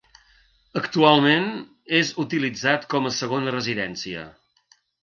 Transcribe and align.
Actualment 0.81 1.45
és 1.99 2.11
utilitzat 2.27 2.89
com 2.95 3.07
a 3.07 3.15
segona 3.21 3.57
residència. 3.59 4.27